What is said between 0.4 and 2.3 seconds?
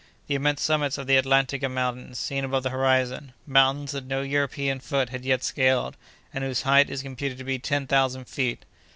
summits of the Atlantika Mountains